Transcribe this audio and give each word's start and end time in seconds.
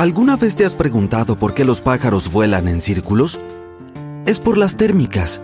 ¿Alguna 0.00 0.36
vez 0.36 0.56
te 0.56 0.64
has 0.64 0.74
preguntado 0.74 1.38
por 1.38 1.52
qué 1.52 1.62
los 1.62 1.82
pájaros 1.82 2.32
vuelan 2.32 2.68
en 2.68 2.80
círculos? 2.80 3.38
Es 4.24 4.40
por 4.40 4.56
las 4.56 4.78
térmicas. 4.78 5.42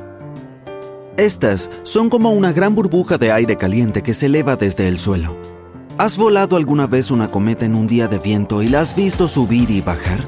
Estas 1.19 1.69
son 1.83 2.09
como 2.09 2.31
una 2.31 2.55
gran 2.55 2.75
burbuja 2.75 3.19
de 3.19 3.31
aire 3.33 3.57
caliente 3.59 4.03
que 4.03 4.15
se 4.15 4.25
eleva 4.25 4.57
desde 4.57 4.89
el 4.89 4.97
suelo. 4.97 5.37
¿Has 5.99 6.17
volado 6.17 6.57
alguna 6.57 6.87
vez 6.87 7.11
una 7.11 7.29
cometa 7.29 7.67
en 7.67 7.75
un 7.75 7.87
día 7.87 8.09
de 8.09 8.19
viento 8.19 8.63
y 8.63 8.69
la 8.69 8.81
has 8.81 8.97
visto 8.97 9.29
subir 9.29 9.71
y 9.71 9.83
bajar? 9.83 10.21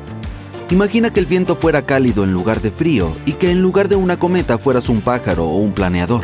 Imagina 0.69 1.11
que 1.11 1.21
el 1.21 1.27
viento 1.27 1.55
fuera 1.55 1.87
cálido 1.87 2.23
en 2.23 2.35
lugar 2.35 2.61
de 2.61 2.71
frío 2.71 3.17
y 3.25 3.33
que 3.33 3.51
en 3.51 3.63
lugar 3.63 3.89
de 3.89 3.97
una 3.97 4.19
cometa 4.19 4.59
fueras 4.59 4.91
un 4.91 5.01
pájaro 5.01 5.47
o 5.47 5.57
un 5.57 5.73
planeador. 5.73 6.21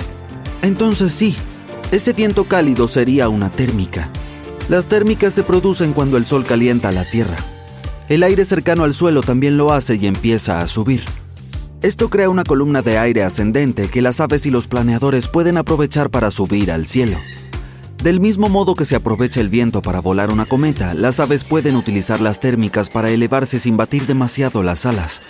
Entonces 0.60 1.10
sí, 1.10 1.34
ese 1.90 2.12
viento 2.12 2.44
cálido 2.44 2.86
sería 2.86 3.30
una 3.30 3.50
térmica. 3.50 4.10
Las 4.68 4.88
térmicas 4.88 5.32
se 5.32 5.42
producen 5.42 5.94
cuando 5.94 6.18
el 6.18 6.26
sol 6.26 6.44
calienta 6.44 6.92
la 6.92 7.06
Tierra. 7.06 7.38
El 8.08 8.22
aire 8.22 8.44
cercano 8.44 8.84
al 8.84 8.94
suelo 8.94 9.22
también 9.22 9.56
lo 9.56 9.72
hace 9.72 9.96
y 9.96 10.06
empieza 10.06 10.60
a 10.60 10.68
subir. 10.68 11.02
Esto 11.80 12.10
crea 12.10 12.28
una 12.28 12.44
columna 12.44 12.82
de 12.82 12.98
aire 12.98 13.22
ascendente 13.24 13.88
que 13.88 14.02
las 14.02 14.20
aves 14.20 14.44
y 14.44 14.50
los 14.50 14.66
planeadores 14.66 15.28
pueden 15.28 15.56
aprovechar 15.56 16.10
para 16.10 16.30
subir 16.30 16.70
al 16.70 16.86
cielo. 16.86 17.18
Del 18.02 18.20
mismo 18.20 18.50
modo 18.50 18.74
que 18.74 18.84
se 18.84 18.96
aprovecha 18.96 19.40
el 19.40 19.48
viento 19.48 19.80
para 19.80 20.00
volar 20.00 20.30
una 20.30 20.44
cometa, 20.44 20.92
las 20.92 21.18
aves 21.20 21.44
pueden 21.44 21.76
utilizar 21.76 22.20
las 22.20 22.40
térmicas 22.40 22.90
para 22.90 23.08
elevarse 23.08 23.58
sin 23.58 23.78
batir 23.78 24.06
demasiado 24.06 24.62
las 24.62 24.84
alas. 24.84 25.22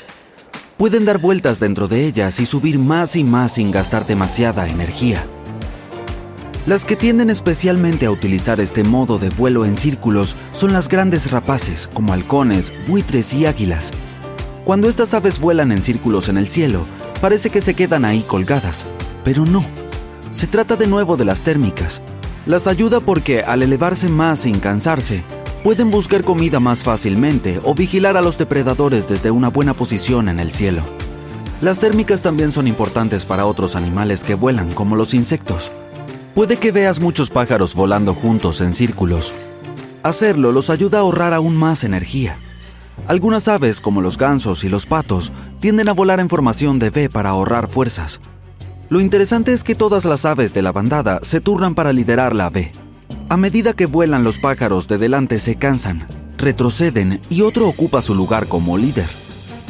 Pueden 0.76 1.04
dar 1.04 1.18
vueltas 1.18 1.60
dentro 1.60 1.86
de 1.86 2.04
ellas 2.06 2.40
y 2.40 2.46
subir 2.46 2.80
más 2.80 3.14
y 3.14 3.22
más 3.22 3.54
sin 3.54 3.70
gastar 3.70 4.04
demasiada 4.06 4.68
energía. 4.68 5.24
Las 6.66 6.86
que 6.86 6.96
tienden 6.96 7.28
especialmente 7.28 8.06
a 8.06 8.10
utilizar 8.10 8.58
este 8.58 8.84
modo 8.84 9.18
de 9.18 9.28
vuelo 9.28 9.66
en 9.66 9.76
círculos 9.76 10.34
son 10.52 10.72
las 10.72 10.88
grandes 10.88 11.30
rapaces, 11.30 11.90
como 11.92 12.14
halcones, 12.14 12.72
buitres 12.88 13.34
y 13.34 13.44
águilas. 13.44 13.90
Cuando 14.64 14.88
estas 14.88 15.12
aves 15.12 15.40
vuelan 15.40 15.72
en 15.72 15.82
círculos 15.82 16.30
en 16.30 16.38
el 16.38 16.48
cielo, 16.48 16.86
parece 17.20 17.50
que 17.50 17.60
se 17.60 17.74
quedan 17.74 18.06
ahí 18.06 18.24
colgadas, 18.26 18.86
pero 19.24 19.44
no. 19.44 19.62
Se 20.30 20.46
trata 20.46 20.76
de 20.76 20.86
nuevo 20.86 21.18
de 21.18 21.26
las 21.26 21.42
térmicas. 21.42 22.00
Las 22.46 22.66
ayuda 22.66 23.00
porque 23.00 23.42
al 23.42 23.62
elevarse 23.62 24.08
más 24.08 24.40
sin 24.40 24.58
cansarse, 24.58 25.22
pueden 25.62 25.90
buscar 25.90 26.24
comida 26.24 26.60
más 26.60 26.82
fácilmente 26.82 27.60
o 27.62 27.74
vigilar 27.74 28.16
a 28.16 28.22
los 28.22 28.38
depredadores 28.38 29.06
desde 29.06 29.30
una 29.30 29.48
buena 29.50 29.74
posición 29.74 30.30
en 30.30 30.40
el 30.40 30.50
cielo. 30.50 30.80
Las 31.60 31.78
térmicas 31.78 32.22
también 32.22 32.52
son 32.52 32.66
importantes 32.68 33.26
para 33.26 33.44
otros 33.44 33.76
animales 33.76 34.24
que 34.24 34.34
vuelan, 34.34 34.70
como 34.72 34.96
los 34.96 35.12
insectos. 35.12 35.70
Puede 36.34 36.56
que 36.56 36.72
veas 36.72 36.98
muchos 36.98 37.30
pájaros 37.30 37.76
volando 37.76 38.12
juntos 38.12 38.60
en 38.60 38.74
círculos. 38.74 39.32
Hacerlo 40.02 40.50
los 40.50 40.68
ayuda 40.68 40.98
a 40.98 41.00
ahorrar 41.02 41.32
aún 41.32 41.54
más 41.54 41.84
energía. 41.84 42.38
Algunas 43.06 43.46
aves, 43.46 43.80
como 43.80 44.00
los 44.00 44.18
gansos 44.18 44.64
y 44.64 44.68
los 44.68 44.84
patos, 44.84 45.30
tienden 45.60 45.88
a 45.88 45.92
volar 45.92 46.18
en 46.18 46.28
formación 46.28 46.80
de 46.80 46.88
V 46.88 47.08
para 47.08 47.30
ahorrar 47.30 47.68
fuerzas. 47.68 48.20
Lo 48.90 49.00
interesante 49.00 49.52
es 49.52 49.62
que 49.62 49.76
todas 49.76 50.06
las 50.06 50.24
aves 50.24 50.52
de 50.52 50.62
la 50.62 50.72
bandada 50.72 51.20
se 51.22 51.40
turnan 51.40 51.76
para 51.76 51.92
liderar 51.92 52.34
la 52.34 52.48
V. 52.48 52.72
A 53.28 53.36
medida 53.36 53.72
que 53.72 53.86
vuelan 53.86 54.24
los 54.24 54.38
pájaros 54.38 54.88
de 54.88 54.98
delante 54.98 55.38
se 55.38 55.54
cansan, 55.54 56.04
retroceden 56.36 57.20
y 57.30 57.42
otro 57.42 57.68
ocupa 57.68 58.02
su 58.02 58.12
lugar 58.12 58.48
como 58.48 58.76
líder. 58.76 59.08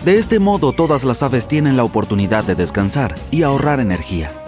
De 0.06 0.16
este 0.16 0.38
modo 0.38 0.72
todas 0.72 1.04
las 1.04 1.22
aves 1.22 1.46
tienen 1.46 1.76
la 1.76 1.84
oportunidad 1.84 2.42
de 2.44 2.54
descansar 2.54 3.14
y 3.30 3.42
ahorrar 3.42 3.80
energía. 3.80 4.43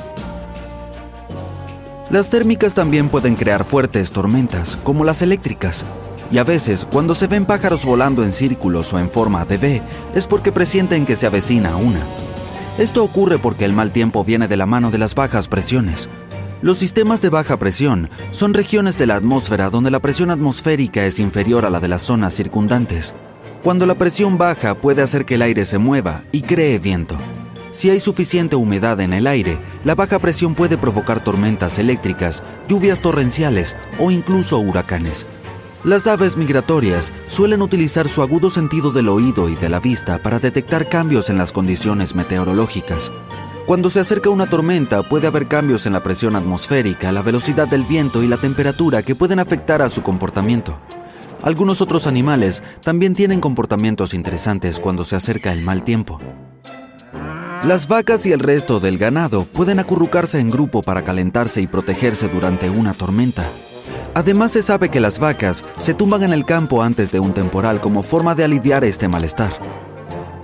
Las 2.08 2.30
térmicas 2.30 2.74
también 2.74 3.08
pueden 3.08 3.34
crear 3.34 3.64
fuertes 3.64 4.12
tormentas, 4.12 4.78
como 4.84 5.04
las 5.04 5.22
eléctricas. 5.22 5.84
Y 6.30 6.38
a 6.38 6.44
veces, 6.44 6.86
cuando 6.90 7.16
se 7.16 7.26
ven 7.26 7.46
pájaros 7.46 7.84
volando 7.84 8.22
en 8.22 8.32
círculos 8.32 8.92
o 8.92 9.00
en 9.00 9.10
forma 9.10 9.44
de 9.44 9.56
V, 9.56 9.82
es 10.14 10.28
porque 10.28 10.52
presienten 10.52 11.04
que 11.04 11.16
se 11.16 11.26
avecina 11.26 11.76
una. 11.76 12.00
Esto 12.78 13.02
ocurre 13.02 13.40
porque 13.40 13.64
el 13.64 13.72
mal 13.72 13.90
tiempo 13.90 14.22
viene 14.22 14.46
de 14.46 14.56
la 14.56 14.66
mano 14.66 14.92
de 14.92 14.98
las 14.98 15.16
bajas 15.16 15.48
presiones. 15.48 16.08
Los 16.62 16.78
sistemas 16.78 17.22
de 17.22 17.28
baja 17.28 17.56
presión 17.58 18.08
son 18.30 18.54
regiones 18.54 18.96
de 18.98 19.06
la 19.06 19.16
atmósfera 19.16 19.68
donde 19.68 19.90
la 19.90 19.98
presión 19.98 20.30
atmosférica 20.30 21.04
es 21.06 21.18
inferior 21.18 21.66
a 21.66 21.70
la 21.70 21.80
de 21.80 21.88
las 21.88 22.02
zonas 22.02 22.34
circundantes. 22.34 23.14
Cuando 23.64 23.84
la 23.84 23.96
presión 23.96 24.38
baja 24.38 24.76
puede 24.76 25.02
hacer 25.02 25.24
que 25.24 25.34
el 25.34 25.42
aire 25.42 25.64
se 25.64 25.78
mueva 25.78 26.22
y 26.30 26.42
cree 26.42 26.78
viento. 26.78 27.16
Si 27.76 27.90
hay 27.90 28.00
suficiente 28.00 28.56
humedad 28.56 28.98
en 29.02 29.12
el 29.12 29.26
aire, 29.26 29.58
la 29.84 29.94
baja 29.94 30.18
presión 30.18 30.54
puede 30.54 30.78
provocar 30.78 31.22
tormentas 31.22 31.78
eléctricas, 31.78 32.42
lluvias 32.68 33.02
torrenciales 33.02 33.76
o 33.98 34.10
incluso 34.10 34.58
huracanes. 34.58 35.26
Las 35.84 36.06
aves 36.06 36.38
migratorias 36.38 37.12
suelen 37.28 37.60
utilizar 37.60 38.08
su 38.08 38.22
agudo 38.22 38.48
sentido 38.48 38.92
del 38.92 39.10
oído 39.10 39.50
y 39.50 39.56
de 39.56 39.68
la 39.68 39.78
vista 39.78 40.16
para 40.16 40.38
detectar 40.38 40.88
cambios 40.88 41.28
en 41.28 41.36
las 41.36 41.52
condiciones 41.52 42.14
meteorológicas. 42.14 43.12
Cuando 43.66 43.90
se 43.90 44.00
acerca 44.00 44.30
una 44.30 44.48
tormenta 44.48 45.02
puede 45.02 45.26
haber 45.26 45.46
cambios 45.46 45.84
en 45.84 45.92
la 45.92 46.02
presión 46.02 46.34
atmosférica, 46.34 47.12
la 47.12 47.20
velocidad 47.20 47.68
del 47.68 47.82
viento 47.84 48.22
y 48.22 48.26
la 48.26 48.38
temperatura 48.38 49.02
que 49.02 49.14
pueden 49.14 49.38
afectar 49.38 49.82
a 49.82 49.90
su 49.90 50.02
comportamiento. 50.02 50.80
Algunos 51.42 51.82
otros 51.82 52.06
animales 52.06 52.62
también 52.82 53.14
tienen 53.14 53.42
comportamientos 53.42 54.14
interesantes 54.14 54.80
cuando 54.80 55.04
se 55.04 55.14
acerca 55.14 55.52
el 55.52 55.60
mal 55.60 55.84
tiempo. 55.84 56.22
Las 57.66 57.88
vacas 57.88 58.24
y 58.26 58.32
el 58.32 58.38
resto 58.38 58.78
del 58.78 58.96
ganado 58.96 59.44
pueden 59.44 59.80
acurrucarse 59.80 60.38
en 60.38 60.50
grupo 60.50 60.82
para 60.82 61.02
calentarse 61.02 61.60
y 61.60 61.66
protegerse 61.66 62.28
durante 62.28 62.70
una 62.70 62.94
tormenta. 62.94 63.50
Además 64.14 64.52
se 64.52 64.62
sabe 64.62 64.88
que 64.88 65.00
las 65.00 65.18
vacas 65.18 65.64
se 65.76 65.92
tumban 65.92 66.22
en 66.22 66.32
el 66.32 66.44
campo 66.44 66.84
antes 66.84 67.10
de 67.10 67.18
un 67.18 67.34
temporal 67.34 67.80
como 67.80 68.04
forma 68.04 68.36
de 68.36 68.44
aliviar 68.44 68.84
este 68.84 69.08
malestar. 69.08 69.50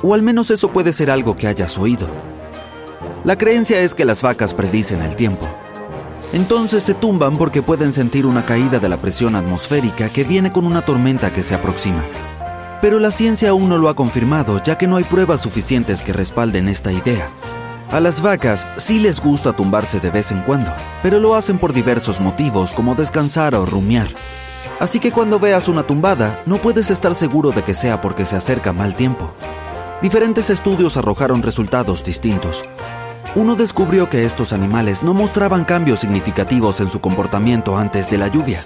O 0.03 0.15
al 0.15 0.23
menos 0.23 0.51
eso 0.51 0.73
puede 0.73 0.93
ser 0.93 1.13
algo 1.13 1.37
que 1.37 1.47
hayas 1.47 1.79
oído. 1.79 2.09
La 3.23 3.39
creencia 3.39 3.81
es 3.83 3.95
que 3.95 4.05
las 4.05 4.21
vacas 4.21 4.53
predicen 4.53 5.01
el 5.01 5.15
tiempo. 5.15 5.47
Entonces 6.33 6.83
se 6.83 6.95
tumban 6.95 7.37
porque 7.39 7.63
pueden 7.63 7.93
sentir 7.93 8.27
una 8.27 8.45
caída 8.45 8.81
de 8.81 8.89
la 8.89 9.01
presión 9.01 9.37
atmosférica 9.37 10.09
que 10.09 10.25
viene 10.25 10.51
con 10.51 10.67
una 10.67 10.85
tormenta 10.85 11.33
que 11.33 11.45
se 11.45 11.55
aproxima. 11.55 12.03
Pero 12.83 12.99
la 12.99 13.13
ciencia 13.13 13.51
aún 13.51 13.69
no 13.69 13.79
lo 13.79 13.89
ha 13.89 13.95
confirmado, 13.95 14.61
ya 14.61 14.77
que 14.77 14.89
no 14.89 14.97
hay 14.97 15.05
pruebas 15.05 15.41
suficientes 15.41 16.03
que 16.03 16.13
respalden 16.13 16.69
esta 16.69 16.93
idea. 16.93 17.31
A 17.93 18.01
las 18.01 18.21
vacas 18.23 18.67
sí 18.77 18.99
les 18.99 19.21
gusta 19.21 19.53
tumbarse 19.53 20.01
de 20.01 20.11
vez 20.11 20.33
en 20.33 20.43
cuando, 20.43 20.73
pero 21.01 21.21
lo 21.21 21.37
hacen 21.37 21.59
por 21.59 21.73
diversos 21.73 22.21
motivos 22.21 22.73
como 22.73 22.97
descansar 22.97 23.55
o 23.55 23.65
rumiar. 23.67 24.09
Así 24.81 24.99
que 24.99 25.13
cuando 25.13 25.39
veas 25.39 25.69
una 25.69 25.87
tumbada, 25.87 26.43
no 26.45 26.57
puedes 26.57 26.91
estar 26.91 27.15
seguro 27.15 27.53
de 27.53 27.63
que 27.63 27.75
sea 27.75 28.01
porque 28.01 28.25
se 28.25 28.35
acerca 28.35 28.73
mal 28.73 28.97
tiempo. 28.97 29.33
Diferentes 30.03 30.51
estudios 30.51 30.97
arrojaron 30.97 31.41
resultados 31.45 32.03
distintos. 32.03 32.65
Uno 33.37 33.55
descubrió 33.55 34.11
que 34.11 34.25
estos 34.25 34.53
animales 34.53 35.05
no 35.05 35.15
mostraban 35.15 35.65
cambios 35.65 36.01
significativos 36.01 36.81
en 36.81 36.89
su 36.91 37.01
comportamiento 37.01 37.79
antes 37.79 38.11
de 38.11 38.19
la 38.19 38.27
lluvia, 38.27 38.65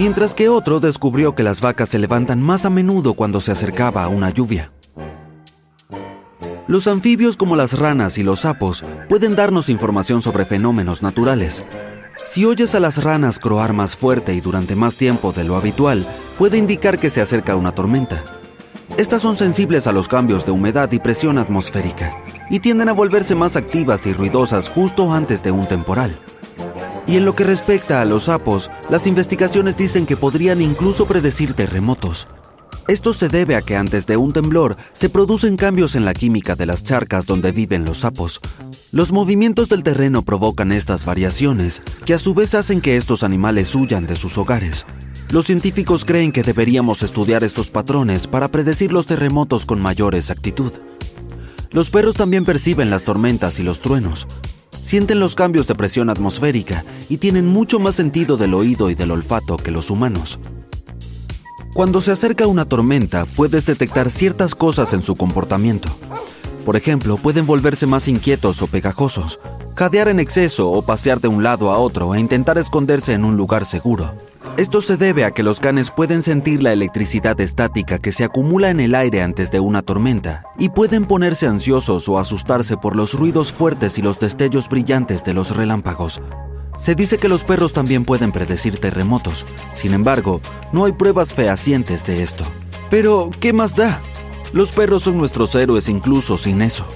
mientras 0.00 0.34
que 0.34 0.48
otro 0.48 0.80
descubrió 0.80 1.34
que 1.34 1.42
las 1.42 1.60
vacas 1.60 1.90
se 1.90 1.98
levantan 1.98 2.40
más 2.40 2.64
a 2.64 2.70
menudo 2.70 3.12
cuando 3.12 3.38
se 3.42 3.52
acercaba 3.52 4.02
a 4.02 4.08
una 4.08 4.30
lluvia. 4.30 4.72
Los 6.66 6.88
anfibios 6.88 7.36
como 7.36 7.54
las 7.54 7.78
ranas 7.78 8.16
y 8.16 8.22
los 8.22 8.40
sapos 8.40 8.82
pueden 9.10 9.36
darnos 9.36 9.68
información 9.68 10.22
sobre 10.22 10.46
fenómenos 10.46 11.02
naturales. 11.02 11.62
Si 12.24 12.46
oyes 12.46 12.74
a 12.74 12.80
las 12.80 13.04
ranas 13.04 13.38
croar 13.38 13.74
más 13.74 13.94
fuerte 13.94 14.32
y 14.32 14.40
durante 14.40 14.74
más 14.74 14.96
tiempo 14.96 15.32
de 15.32 15.44
lo 15.44 15.56
habitual, 15.56 16.06
puede 16.38 16.56
indicar 16.56 16.96
que 16.96 17.10
se 17.10 17.20
acerca 17.20 17.54
una 17.54 17.72
tormenta. 17.72 18.24
Estas 18.96 19.20
son 19.20 19.36
sensibles 19.36 19.86
a 19.86 19.92
los 19.92 20.08
cambios 20.08 20.46
de 20.46 20.52
humedad 20.52 20.90
y 20.92 20.98
presión 20.98 21.36
atmosférica, 21.36 22.16
y 22.48 22.60
tienden 22.60 22.88
a 22.88 22.94
volverse 22.94 23.34
más 23.34 23.54
activas 23.54 24.06
y 24.06 24.14
ruidosas 24.14 24.70
justo 24.70 25.12
antes 25.12 25.42
de 25.42 25.50
un 25.50 25.66
temporal. 25.66 26.16
Y 27.10 27.16
en 27.16 27.24
lo 27.24 27.34
que 27.34 27.42
respecta 27.42 28.00
a 28.00 28.04
los 28.04 28.24
sapos, 28.24 28.70
las 28.88 29.08
investigaciones 29.08 29.76
dicen 29.76 30.06
que 30.06 30.16
podrían 30.16 30.62
incluso 30.62 31.06
predecir 31.06 31.54
terremotos. 31.54 32.28
Esto 32.86 33.12
se 33.12 33.28
debe 33.28 33.56
a 33.56 33.62
que 33.62 33.74
antes 33.74 34.06
de 34.06 34.16
un 34.16 34.32
temblor 34.32 34.76
se 34.92 35.08
producen 35.08 35.56
cambios 35.56 35.96
en 35.96 36.04
la 36.04 36.14
química 36.14 36.54
de 36.54 36.66
las 36.66 36.84
charcas 36.84 37.26
donde 37.26 37.50
viven 37.50 37.84
los 37.84 37.98
sapos. 37.98 38.40
Los 38.92 39.10
movimientos 39.10 39.68
del 39.68 39.82
terreno 39.82 40.22
provocan 40.22 40.70
estas 40.70 41.04
variaciones, 41.04 41.82
que 42.06 42.14
a 42.14 42.18
su 42.18 42.32
vez 42.32 42.54
hacen 42.54 42.80
que 42.80 42.96
estos 42.96 43.24
animales 43.24 43.74
huyan 43.74 44.06
de 44.06 44.14
sus 44.14 44.38
hogares. 44.38 44.86
Los 45.32 45.46
científicos 45.46 46.04
creen 46.04 46.30
que 46.30 46.44
deberíamos 46.44 47.02
estudiar 47.02 47.42
estos 47.42 47.72
patrones 47.72 48.28
para 48.28 48.46
predecir 48.46 48.92
los 48.92 49.08
terremotos 49.08 49.66
con 49.66 49.80
mayor 49.80 50.14
exactitud. 50.14 50.70
Los 51.72 51.90
perros 51.90 52.14
también 52.14 52.44
perciben 52.44 52.88
las 52.88 53.02
tormentas 53.02 53.58
y 53.58 53.64
los 53.64 53.80
truenos. 53.80 54.28
Sienten 54.82 55.20
los 55.20 55.34
cambios 55.34 55.66
de 55.66 55.74
presión 55.74 56.10
atmosférica 56.10 56.84
y 57.08 57.18
tienen 57.18 57.46
mucho 57.46 57.78
más 57.78 57.94
sentido 57.94 58.36
del 58.36 58.54
oído 58.54 58.90
y 58.90 58.94
del 58.94 59.10
olfato 59.10 59.56
que 59.56 59.70
los 59.70 59.90
humanos. 59.90 60.38
Cuando 61.74 62.00
se 62.00 62.10
acerca 62.10 62.46
una 62.46 62.64
tormenta, 62.64 63.26
puedes 63.36 63.64
detectar 63.66 64.10
ciertas 64.10 64.54
cosas 64.54 64.92
en 64.92 65.02
su 65.02 65.14
comportamiento. 65.14 65.88
Por 66.64 66.76
ejemplo, 66.76 67.16
pueden 67.16 67.46
volverse 67.46 67.86
más 67.86 68.08
inquietos 68.08 68.60
o 68.62 68.66
pegajosos, 68.66 69.38
cadear 69.76 70.08
en 70.08 70.20
exceso 70.20 70.70
o 70.70 70.82
pasear 70.82 71.20
de 71.20 71.28
un 71.28 71.42
lado 71.42 71.70
a 71.70 71.78
otro 71.78 72.14
e 72.14 72.20
intentar 72.20 72.58
esconderse 72.58 73.12
en 73.12 73.24
un 73.24 73.36
lugar 73.36 73.64
seguro. 73.64 74.12
Esto 74.60 74.82
se 74.82 74.98
debe 74.98 75.24
a 75.24 75.30
que 75.30 75.42
los 75.42 75.58
canes 75.58 75.90
pueden 75.90 76.20
sentir 76.20 76.62
la 76.62 76.74
electricidad 76.74 77.40
estática 77.40 77.98
que 77.98 78.12
se 78.12 78.24
acumula 78.24 78.68
en 78.68 78.78
el 78.78 78.94
aire 78.94 79.22
antes 79.22 79.50
de 79.50 79.58
una 79.58 79.80
tormenta 79.80 80.44
y 80.58 80.68
pueden 80.68 81.06
ponerse 81.06 81.46
ansiosos 81.46 82.10
o 82.10 82.18
asustarse 82.18 82.76
por 82.76 82.94
los 82.94 83.14
ruidos 83.14 83.52
fuertes 83.52 83.96
y 83.96 84.02
los 84.02 84.18
destellos 84.18 84.68
brillantes 84.68 85.24
de 85.24 85.32
los 85.32 85.56
relámpagos. 85.56 86.20
Se 86.76 86.94
dice 86.94 87.16
que 87.16 87.30
los 87.30 87.44
perros 87.44 87.72
también 87.72 88.04
pueden 88.04 88.32
predecir 88.32 88.76
terremotos, 88.76 89.46
sin 89.72 89.94
embargo, 89.94 90.42
no 90.74 90.84
hay 90.84 90.92
pruebas 90.92 91.32
fehacientes 91.32 92.04
de 92.04 92.22
esto. 92.22 92.44
Pero, 92.90 93.30
¿qué 93.40 93.54
más 93.54 93.74
da? 93.74 94.02
Los 94.52 94.72
perros 94.72 95.04
son 95.04 95.16
nuestros 95.16 95.54
héroes 95.54 95.88
incluso 95.88 96.36
sin 96.36 96.60
eso. 96.60 96.86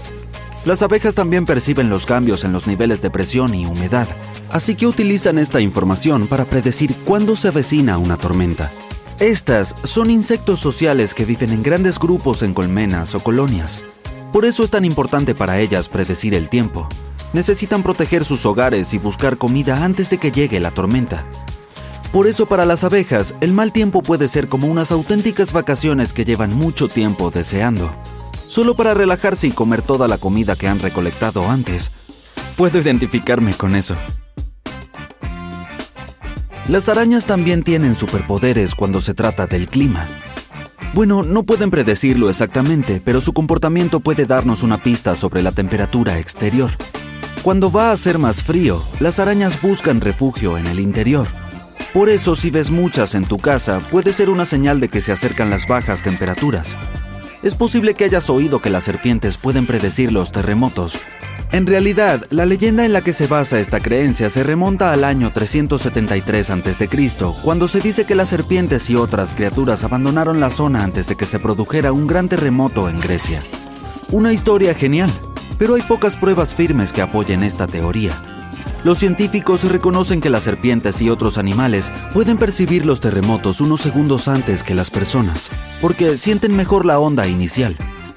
Las 0.64 0.80
abejas 0.80 1.14
también 1.14 1.44
perciben 1.44 1.90
los 1.90 2.06
cambios 2.06 2.42
en 2.42 2.52
los 2.54 2.66
niveles 2.66 3.02
de 3.02 3.10
presión 3.10 3.54
y 3.54 3.66
humedad, 3.66 4.08
así 4.50 4.74
que 4.74 4.86
utilizan 4.86 5.36
esta 5.36 5.60
información 5.60 6.26
para 6.26 6.46
predecir 6.46 6.96
cuándo 7.04 7.36
se 7.36 7.48
avecina 7.48 7.98
una 7.98 8.16
tormenta. 8.16 8.72
Estas 9.20 9.76
son 9.84 10.10
insectos 10.10 10.60
sociales 10.60 11.12
que 11.12 11.26
viven 11.26 11.52
en 11.52 11.62
grandes 11.62 11.98
grupos 11.98 12.42
en 12.42 12.54
colmenas 12.54 13.14
o 13.14 13.20
colonias. 13.20 13.82
Por 14.32 14.46
eso 14.46 14.64
es 14.64 14.70
tan 14.70 14.86
importante 14.86 15.34
para 15.34 15.58
ellas 15.58 15.90
predecir 15.90 16.32
el 16.32 16.48
tiempo. 16.48 16.88
Necesitan 17.34 17.82
proteger 17.82 18.24
sus 18.24 18.46
hogares 18.46 18.94
y 18.94 18.98
buscar 18.98 19.36
comida 19.36 19.84
antes 19.84 20.08
de 20.08 20.16
que 20.16 20.32
llegue 20.32 20.60
la 20.60 20.70
tormenta. 20.70 21.26
Por 22.10 22.26
eso 22.26 22.46
para 22.46 22.64
las 22.64 22.84
abejas, 22.84 23.34
el 23.42 23.52
mal 23.52 23.70
tiempo 23.70 24.02
puede 24.02 24.28
ser 24.28 24.48
como 24.48 24.68
unas 24.68 24.92
auténticas 24.92 25.52
vacaciones 25.52 26.14
que 26.14 26.24
llevan 26.24 26.54
mucho 26.54 26.88
tiempo 26.88 27.30
deseando 27.30 27.94
solo 28.54 28.76
para 28.76 28.94
relajarse 28.94 29.48
y 29.48 29.50
comer 29.50 29.82
toda 29.82 30.06
la 30.06 30.16
comida 30.16 30.54
que 30.54 30.68
han 30.68 30.78
recolectado 30.78 31.50
antes. 31.50 31.90
Puedo 32.56 32.78
identificarme 32.78 33.52
con 33.54 33.74
eso. 33.74 33.96
Las 36.68 36.88
arañas 36.88 37.26
también 37.26 37.64
tienen 37.64 37.96
superpoderes 37.96 38.76
cuando 38.76 39.00
se 39.00 39.12
trata 39.12 39.48
del 39.48 39.68
clima. 39.68 40.06
Bueno, 40.92 41.24
no 41.24 41.42
pueden 41.42 41.72
predecirlo 41.72 42.30
exactamente, 42.30 43.02
pero 43.04 43.20
su 43.20 43.32
comportamiento 43.32 43.98
puede 43.98 44.24
darnos 44.24 44.62
una 44.62 44.80
pista 44.80 45.16
sobre 45.16 45.42
la 45.42 45.50
temperatura 45.50 46.20
exterior. 46.20 46.70
Cuando 47.42 47.72
va 47.72 47.90
a 47.90 47.96
ser 47.96 48.20
más 48.20 48.44
frío, 48.44 48.84
las 49.00 49.18
arañas 49.18 49.60
buscan 49.60 50.00
refugio 50.00 50.58
en 50.58 50.68
el 50.68 50.78
interior. 50.78 51.26
Por 51.92 52.08
eso 52.08 52.36
si 52.36 52.52
ves 52.52 52.70
muchas 52.70 53.16
en 53.16 53.24
tu 53.24 53.38
casa, 53.38 53.80
puede 53.90 54.12
ser 54.12 54.30
una 54.30 54.46
señal 54.46 54.78
de 54.78 54.90
que 54.90 55.00
se 55.00 55.10
acercan 55.10 55.50
las 55.50 55.66
bajas 55.66 56.02
temperaturas 56.02 56.76
es 57.44 57.54
posible 57.54 57.92
que 57.92 58.04
hayas 58.04 58.30
oído 58.30 58.58
que 58.58 58.70
las 58.70 58.84
serpientes 58.84 59.36
pueden 59.36 59.66
predecir 59.66 60.10
los 60.10 60.32
terremotos. 60.32 60.98
En 61.52 61.66
realidad, 61.66 62.26
la 62.30 62.46
leyenda 62.46 62.86
en 62.86 62.94
la 62.94 63.02
que 63.02 63.12
se 63.12 63.26
basa 63.26 63.60
esta 63.60 63.80
creencia 63.80 64.30
se 64.30 64.42
remonta 64.42 64.92
al 64.92 65.04
año 65.04 65.30
373 65.30 66.50
a.C., 66.50 66.88
cuando 67.42 67.68
se 67.68 67.82
dice 67.82 68.06
que 68.06 68.14
las 68.14 68.30
serpientes 68.30 68.88
y 68.88 68.96
otras 68.96 69.34
criaturas 69.34 69.84
abandonaron 69.84 70.40
la 70.40 70.48
zona 70.48 70.82
antes 70.82 71.06
de 71.06 71.16
que 71.16 71.26
se 71.26 71.38
produjera 71.38 71.92
un 71.92 72.06
gran 72.06 72.30
terremoto 72.30 72.88
en 72.88 72.98
Grecia. 72.98 73.42
Una 74.10 74.32
historia 74.32 74.74
genial, 74.74 75.12
pero 75.58 75.74
hay 75.74 75.82
pocas 75.82 76.16
pruebas 76.16 76.54
firmes 76.54 76.94
que 76.94 77.02
apoyen 77.02 77.42
esta 77.42 77.66
teoría. 77.66 78.33
Los 78.84 78.98
científicos 78.98 79.64
reconocen 79.64 80.20
que 80.20 80.28
las 80.28 80.42
serpientes 80.42 81.00
y 81.00 81.08
otros 81.08 81.38
animales 81.38 81.90
pueden 82.12 82.36
percibir 82.36 82.84
los 82.84 83.00
terremotos 83.00 83.62
unos 83.62 83.80
segundos 83.80 84.28
antes 84.28 84.62
que 84.62 84.74
las 84.74 84.90
personas, 84.90 85.50
porque 85.80 86.18
sienten 86.18 86.54
mejor 86.54 86.84
la 86.84 86.98
onda 86.98 87.26
inicial, 87.26 87.74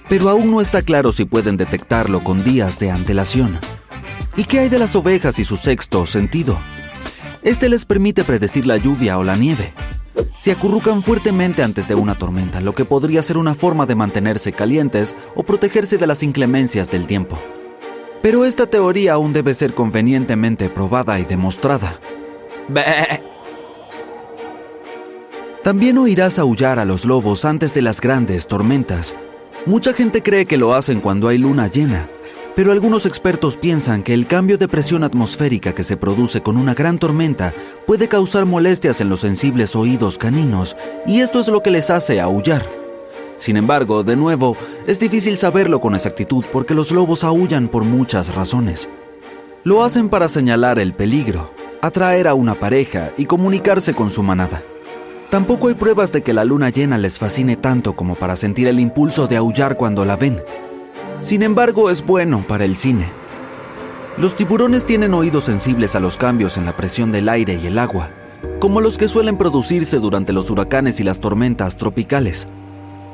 pero 0.10 0.28
aún 0.28 0.52
no 0.52 0.60
está 0.60 0.81
claro 0.81 1.14
si 1.14 1.24
pueden 1.24 1.56
detectarlo 1.56 2.22
con 2.22 2.44
días 2.44 2.80
de 2.80 2.92
antelación. 2.92 3.58
¿Y 4.36 4.44
qué 4.44 4.60
hay 4.60 4.68
de 4.68 4.78
las 4.78 4.94
ovejas 4.98 5.40
y 5.40 5.46
su 5.46 5.56
sexto 5.56 6.06
sentido? 6.06 6.60
Este 7.44 7.69
les 7.69 7.86
permite 7.86 8.25
predecir 8.25 8.68
la 8.68 8.75
lluvia 8.75 9.18
o 9.18 9.24
la 9.24 9.38
nieve. 9.38 9.72
Se 10.38 10.52
acurrucan 10.52 11.02
fuertemente 11.02 11.64
antes 11.64 11.88
de 11.88 11.96
una 11.96 12.16
tormenta, 12.16 12.60
lo 12.60 12.75
que 12.75 12.84
podría 12.84 13.24
ser 13.24 13.38
una 13.38 13.56
forma 13.56 13.86
de 13.86 13.96
mantenerse 13.96 14.52
calientes 14.52 15.16
o 15.34 15.44
protegerse 15.44 15.98
de 15.98 16.08
las 16.08 16.24
inclemencias 16.24 16.92
del 16.92 17.08
tiempo. 17.08 17.40
Pero 18.22 18.46
esta 18.46 18.66
teoría 18.66 19.14
aún 19.14 19.34
debe 19.34 19.54
ser 19.54 19.74
convenientemente 19.74 20.69
probada 20.69 21.19
y 21.19 21.25
demostrada. 21.25 22.00
También 25.64 25.98
oirás 25.98 26.40
aullar 26.40 26.80
a 26.80 26.86
los 26.86 27.06
lobos 27.06 27.46
antes 27.46 27.74
de 27.74 27.81
las 27.81 28.00
grandes 28.02 28.48
tormentas. 28.48 29.16
Mucha 29.66 29.94
gente 29.94 30.24
cree 30.24 30.46
que 30.46 30.58
lo 30.58 30.74
hacen 30.74 31.02
cuando 31.02 31.28
hay 31.28 31.38
luna 31.38 31.68
llena, 31.68 32.10
pero 32.56 32.72
algunos 32.72 33.06
expertos 33.06 33.58
piensan 33.58 34.02
que 34.02 34.14
el 34.14 34.28
cambio 34.28 34.58
de 34.58 34.68
presión 34.68 35.04
atmosférica 35.04 35.75
que 35.75 35.84
se 35.84 35.98
produce 35.98 36.42
con 36.42 36.58
una 36.58 36.74
gran 36.74 36.98
tormenta 37.00 37.54
puede 37.86 38.08
causar 38.08 38.46
molestias 38.46 39.02
en 39.02 39.10
los 39.10 39.19
sensibles 39.19 39.75
oídos 39.75 40.18
caninos, 40.18 40.78
y 41.06 41.19
esto 41.19 41.40
es 41.40 41.50
lo 41.50 41.62
que 41.62 41.72
les 41.72 41.90
hace 41.90 42.22
aullar. 42.22 42.87
Sin 43.38 43.57
embargo, 43.57 44.04
de 44.04 44.16
nuevo, 44.16 44.57
es 44.88 45.00
difícil 45.00 45.38
saberlo 45.38 45.80
con 45.80 45.95
exactitud 45.95 46.44
porque 46.51 46.74
los 46.74 46.92
lobos 46.92 47.24
aullan 47.24 47.68
por 47.68 47.84
muchas 47.84 48.34
razones. 48.36 48.89
Lo 49.63 49.84
hacen 49.84 50.10
para 50.10 50.28
señalar 50.28 50.80
el 50.80 50.94
peligro, 50.94 51.51
atraer 51.81 52.28
a 52.28 52.34
una 52.34 52.56
pareja 52.56 53.12
y 53.18 53.25
comunicarse 53.25 53.94
con 53.94 54.10
su 54.10 54.24
manada. 54.24 54.63
Tampoco 55.30 55.68
hay 55.68 55.75
pruebas 55.75 56.12
de 56.12 56.24
que 56.24 56.34
la 56.34 56.45
luna 56.45 56.69
llena 56.69 56.98
les 56.98 57.19
fascine 57.19 57.57
tanto 57.57 57.95
como 57.95 58.16
para 58.16 58.36
sentir 58.36 58.68
el 58.68 58.80
impulso 58.80 59.28
de 59.28 59.38
aullar 59.38 59.75
cuando 59.75 60.06
la 60.06 60.16
ven. 60.16 60.42
Sin 61.19 61.44
embargo, 61.44 61.90
es 61.90 62.06
bueno 62.06 62.45
para 62.48 62.63
el 62.63 62.75
cine. 62.75 63.06
Los 64.18 64.36
tiburones 64.36 64.86
tienen 64.86 65.13
oídos 65.13 65.44
sensibles 65.44 65.95
a 65.95 66.00
los 66.00 66.18
cambios 66.18 66.57
en 66.57 66.66
la 66.66 66.75
presión 66.75 67.12
del 67.12 67.30
aire 67.30 67.60
y 67.62 67.68
el 67.68 67.78
agua, 67.78 68.10
como 68.60 68.81
los 68.81 68.98
que 68.98 69.07
suelen 69.07 69.38
producirse 69.38 70.00
durante 70.00 70.33
los 70.33 70.50
huracanes 70.50 71.00
y 71.00 71.04
las 71.04 71.19
tormentas 71.19 71.78
tropicales. 71.78 72.48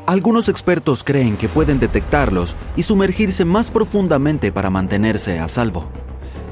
Algunos 0.06 0.50
expertos 0.50 1.06
creen 1.06 1.38
que 1.38 1.48
pueden 1.48 1.80
detectarlos 1.80 2.58
y 2.76 2.84
sumergirse 2.84 3.46
más 3.46 3.72
profundamente 3.72 4.52
para 4.52 4.70
mantenerse 4.70 5.40
a 5.40 5.48
salvo. 5.48 5.90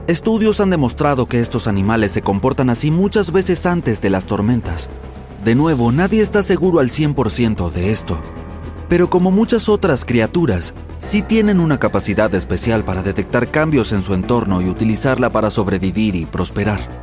Estudios 0.08 0.62
han 0.62 0.70
demostrado 0.70 1.26
que 1.26 1.42
estos 1.42 1.68
animales 1.68 2.14
se 2.14 2.22
comportan 2.22 2.70
así 2.70 2.92
muchas 2.92 3.32
veces 3.34 3.66
antes 3.66 4.00
de 4.00 4.10
las 4.10 4.26
tormentas. 4.26 4.90
De 5.44 5.56
nuevo, 5.56 5.92
nadie 5.92 6.22
está 6.22 6.44
seguro 6.44 6.80
al 6.80 6.90
100% 6.90 7.72
de 7.72 7.92
esto. 7.92 8.22
Pero 8.88 9.10
como 9.10 9.32
muchas 9.32 9.68
otras 9.68 10.06
criaturas, 10.06 10.74
sí 10.98 11.22
tienen 11.22 11.60
una 11.60 11.78
capacidad 11.78 12.34
especial 12.34 12.86
para 12.86 13.04
detectar 13.04 13.52
cambios 13.52 13.92
en 13.92 14.02
su 14.02 14.14
entorno 14.14 14.62
y 14.62 14.70
utilizarla 14.70 15.30
para 15.30 15.50
sobrevivir 15.50 16.16
y 16.16 16.26
prosperar. 16.26 17.01